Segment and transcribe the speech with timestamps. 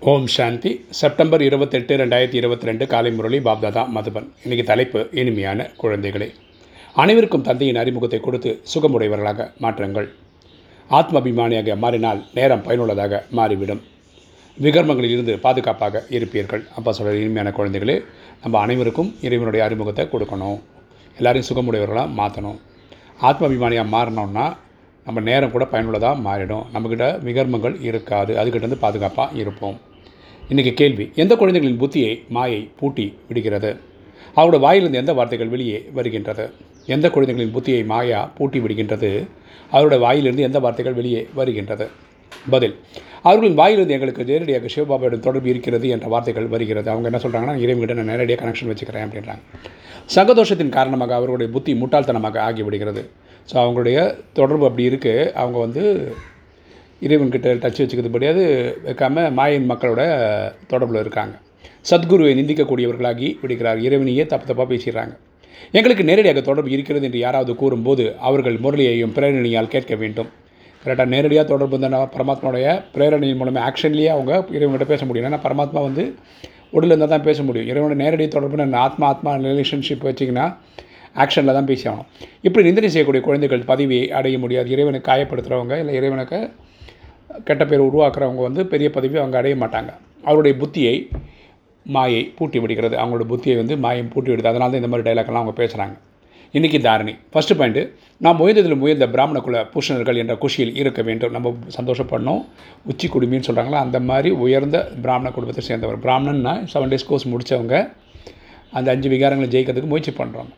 [0.00, 0.70] ஓம் சாந்தி.
[0.98, 4.28] September இருபத்தெட்டு ரெண்டாயிரத்தி இருபத்தி ரெண்டு காலை முரளி பாப்தாதா மதுபன்.
[4.44, 6.28] இன்றைக்கி தலைப்பு இனிமையான குழந்தைகளே.
[7.02, 10.08] அனைவருக்கும் தந்தையின் அறிமுகத்தை கொடுத்து சுகமுடையவர்களாக மாற்றுங்கள்.
[10.98, 13.82] ஆத்மாபிமானியாக மாறினால் நேரம் பயனுள்ளதாக மாறிவிடும்.
[14.58, 16.62] விகர்மங்களில் இருந்து பாதுகாப்பாக இருப்பீர்கள்.
[16.76, 17.96] அப்போ சொல்கிற இனிமையான குழந்தைகளே
[18.44, 20.62] நம்ம அனைவருக்கும் இறைவனுடைய அறிமுகத்தை கொடுக்கணும்.
[21.18, 22.58] எல்லாரையும் சுகமுடையவர்களாக மாற்றணும்
[23.30, 24.46] ஆத்மாபிமானியாக மாறினோம்னா
[25.06, 26.64] நம்ம நேரம் கூட பயனுள்ளதாக மாறிடும்.
[26.72, 28.32] நம்மக்கிட்ட விகர்மங்கள் இருக்காது.
[28.40, 29.78] அதுக்கிட்டேருந்து பாதுகாப்பாக இருப்போம்.
[30.52, 33.70] இன்றைக்கி கேள்வி எந்த குழந்தைகளின் புத்தியை மாயை பூட்டி விடுகிறது?
[34.36, 36.44] அவரோட வாயிலிருந்து எந்த வார்த்தைகள் வெளியே வருகின்றது?
[36.94, 39.10] எந்த குழந்தைகளின் புத்தியை மாயா பூட்டி விடுகின்றது?
[39.72, 41.86] அவரோட வாயிலிருந்து எந்த வார்த்தைகள் வெளியே வருகின்றது?
[42.54, 42.74] பதில்
[43.26, 46.90] அவர்களின் வாயிலிருந்து எங்களுக்கு நேரடியாக சிவபாபாவிடம் தொடர்பு இருக்கிறது என்ற வார்த்தைகள் வருகிறது.
[46.94, 49.44] அவங்க என்ன சொல்கிறாங்கன்னா இறைவன்கிட்ட நான் நேரடியாக கனெக்ஷன் வச்சுக்கிறேன் அப்படின்றாங்க.
[50.16, 53.04] சங்கதோஷத்தின் காரணமாக அவர்களுடைய புத்தி முட்டாள்தனமாக ஆகிவிடுகிறது.
[53.50, 53.98] ஸோ அவங்களுடைய
[54.40, 55.84] தொடர்பு அப்படி இருக்குது அவங்க வந்து
[57.02, 58.42] இறைவன்கிட்ட டச் வச்சுக்கிறது முடியாது
[58.86, 60.02] வைக்காமல் மாயின் மக்களோட
[60.72, 61.34] தொடர்பில் இருக்காங்க.
[61.90, 63.78] சத்குருவை நிந்திக்கக்கூடியவர்களாகி விடுகிறார்.
[63.86, 65.12] இறைவனையே தப்பு தப்பாக பேசிடுறாங்க.
[65.78, 70.28] எங்களுக்கு நேரடியாக தொடர்பு இருக்கிறது என்று யாராவது கூறும்போது அவர்கள் முரளியையும் பிரேரணையால் கேட்க வேண்டும்.
[70.82, 75.26] கரெக்டாக நேரடியாக தொடர்பு இருந்தால் பரமாத்மாவுடைய பிரேரணையின் மூலமாக ஆக்ஷன்லேயே அவங்க இறைவன்கிட்ட பேச முடியும்.
[75.30, 76.04] ஏன்னா பரமாத்மா வந்து
[76.76, 77.68] உடலில் இருந்தால் தான் பேச முடியும்.
[77.70, 80.46] இறைவனோட நேரடி தொடர்பு நான் ஆத்மா ஆத்மா ரிலேஷன்ஷிப் வச்சிங்கன்னா
[81.24, 82.08] ஆக்ஷனில் தான் பேசி ஆகணும்
[82.46, 84.68] இப்படி நிந்தனை செய்யக்கூடிய குழந்தைகள் பதவியை அடைய முடியாது.
[84.76, 86.40] இறைவனை காயப்படுத்துகிறவங்க இல்லை இறைவனுக்கு
[87.46, 89.90] கெட்ட பேர் உருவாக்குறவங்க வந்து பெரிய பதவி அவங்க அடைய மாட்டாங்க.
[90.28, 90.94] அவருடைய புத்தியை
[91.86, 92.94] மாயை பூட்டி விடுகிறது.
[93.02, 94.50] அவங்களோட புத்தியை வந்து மாயம் பூட்டி விடுது.
[94.52, 95.96] அதனால தான் இந்த மாதிரி டைலாக்லாம் அவங்க பேசுகிறாங்க
[96.56, 97.12] இன்றைக்கி தாரணி.
[97.32, 97.82] ஃபஸ்ட்டு பாயிண்ட்டு
[98.24, 101.34] நாம் முயன்றதில் முயன்ற பிராமண குல பூஷணர்கள் என்ற குஷியில் இருக்க வேண்டும்.
[101.36, 102.40] நம்ம சந்தோஷப்படணும்.
[102.90, 105.98] உச்சி குடுமின்னு சொல்கிறாங்களா அந்த மாதிரி உயர்ந்த பிராமண குடும்பத்தை சேர்ந்தவர்.
[106.06, 107.76] பிராமணன்னா செவன் டேஸ் கோர்ஸ் முடித்தவங்க
[108.78, 110.52] அந்த அஞ்சு விகாரங்களை ஜெயிக்கிறதுக்கு முயற்சி பண்ணுறாங்க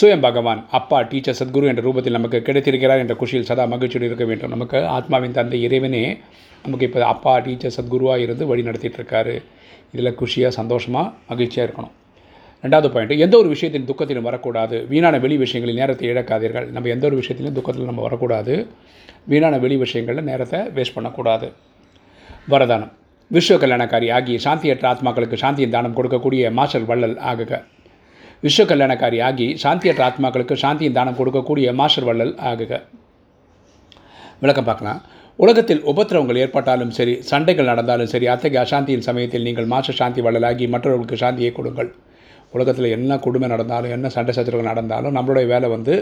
[0.00, 4.50] சுயம் பகவான் அப்பா டீச்சர் சத்குரு என்ற ரூபத்தில் நமக்கு கிடைத்திருக்கிறார் என்ற குஷியில் சதா மகிழ்ச்சியோடு இருக்க வேண்டும்.
[4.50, 6.00] நமக்கு ஆத்மாவின் தந்தை இறைவனே
[6.64, 9.34] நமக்கு இப்போ அப்பா டீச்சர் சத்குருவாக இருந்து வழி நடத்திட்டுருக்காரு.
[9.92, 11.92] இதில் குஷியாக சந்தோஷமாக மகிழ்ச்சியாக இருக்கணும்.
[12.64, 14.86] ரெண்டாவது பாயிண்ட் எந்த ஒரு விஷயத்தின் துக்கத்திலும் வரக்கூடாது.
[14.88, 16.66] வீணான வெளி விஷயங்களில் நேரத்தை இழக்காதீர்கள்.
[16.70, 18.66] நம்ம எந்த ஒரு விஷயத்திலும் துக்கத்தில் நம்ம வரக்கூடாது.
[19.28, 21.52] வீணான வெளி விஷயங்களில் நேரத்தை வேஸ்ட் பண்ணக்கூடாது.
[22.50, 22.92] வரதானம்.
[23.32, 27.52] விஸ்வ கல்யாணக்காரி ஆகிய சாந்தியற்ற ஆத்மாக்களுக்கு சாந்தியின் தானம் கொடுக்கக்கூடிய மாஸ்டர் வள்ளல் ஆகுக.
[28.44, 32.72] விஸ்வ கல்யாணக்காரி ஆகி சாந்தியற்ற ஆத்மாக்களுக்கு சாந்தியின் தானம் கொடுக்கக்கூடிய மாஸ்டர் வள்ளல் ஆகுக.
[34.42, 35.00] விளக்கம் பார்க்கலாம்.
[35.38, 41.20] உலகத்தில் உபத்திரவங்கள் ஏற்பட்டாலும் சரி சண்டைகள் நடந்தாலும் சரி அத்தகைய அசாந்தியின் சமயத்தில் நீங்கள் மாஸ்டர் சாந்தி வள்ளலாகி மற்றவர்களுக்கு
[41.22, 41.90] சாந்தியை கொடுங்கள்.
[42.56, 45.94] உலகத்தில் என்ன கொடுமை நடந்தாலும் என்ன சண்டை சச்சரவுகள் நடந்தாலும் நம்மளுடைய வேலை வந்து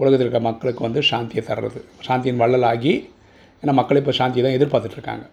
[0.00, 1.80] உலகத்தில் இருக்க மக்களுக்கு வந்து சாந்தியை தர்றது.
[2.08, 2.94] சாந்தியின் வள்ளலாகி
[3.62, 5.26] ஏன்னா மக்கள் இப்போ சாந்தியை தான் எதிர்பார்த்துட்ருக்காங்க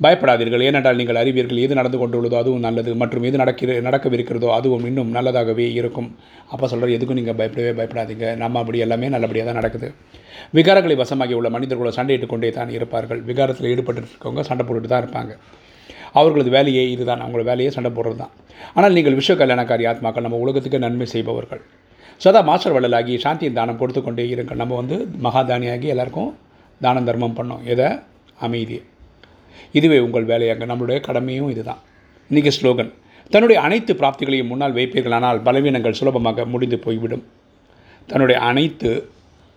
[0.00, 0.62] பயப்படாதீர்கள்.
[0.68, 5.66] ஏனென்றால் நீங்கள் அறிவீர்கள் எது நடந்து கொண்டுள்ளதோ அதுவும் நல்லது மற்றும் எது நடக்கிற நடக்கவிருக்கிறதோ அதுவும் இன்னும் நல்லதாகவே
[5.80, 6.08] இருக்கும்.
[6.52, 8.28] அப்போ சொல்கிற எதுக்கும் நீங்கள் பயப்படவே பயப்படாதீங்க.
[8.42, 9.90] நம்ம அப்படி எல்லாமே நல்லபடியாக தான் நடக்குது.
[10.58, 13.20] விகாரங்களை வசமாகி உள்ள மனிதர்களோட சண்டையிட்டு கொண்டே தான் இருப்பார்கள்.
[13.28, 15.34] விகாரத்தில் ஈடுபட்டு இருக்கவங்க சண்டை போட்டுட்டு தான் இருப்பாங்க.
[16.20, 17.22] அவர்களது வேலையே இதுதான்.
[17.24, 18.32] அவங்களோட வேலையே சண்டை போடுறது தான்.
[18.76, 21.62] ஆனால் நீங்கள் விஸ்வ கல்யாணக்காரி ஆத்மாக்கள் நம்ம உலகத்துக்கு நன்மை செய்பவர்கள்.
[22.24, 24.60] சதா மாஸ்டர் வள்ளலாகி சாந்தியின் தானம் கொடுத்து கொண்டே இருங்கள்.
[24.62, 26.32] நம்ம வந்து மகாதானியாகி எல்லாருக்கும்
[26.80, 27.62] தானம் தர்மம் பண்ணோம்.
[27.74, 27.88] எதை?
[28.46, 28.78] அமைதி
[29.72, 31.80] இதுவே உங்கள் வேலையாங்க நம்மளுடைய கடமையும் இதுதான்.
[32.30, 32.92] இன்றைக்கி ஸ்லோகன்.
[33.30, 37.24] தன்னுடைய அனைத்து பிராப்திகளையும் முன்னால் வைப்பீர்களானால் பலவீனங்கள் சுலபமாக முடிந்து போய்விடும்.
[38.06, 39.08] தன்னுடைய அனைத்து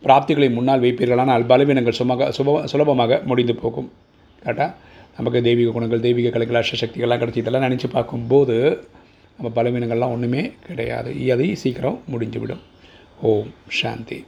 [0.03, 3.91] பிராப்திகளையும் முன்னால் வைப்பீர்களானால் பலவீனங்கள் சுமக சுப சுலபமாக முடிந்து போகும்.
[4.45, 4.73] கரெக்டாக
[5.17, 8.87] நமக்கு தெய்வீக குணங்கள் தெய்வீக கலைகள் அஷ்டசக்திகள்லாம் கிடச்சி இதெல்லாம் நினச்சி பார்க்கும்போது
[9.37, 11.31] நம்ம பலவீனங்கள்லாம் ஒன்றுமே கிடையாது.
[11.31, 12.63] அதை சீக்கிரம் முடிஞ்சுவிடும்.
[13.21, 14.25] ஓம் சாந்தி.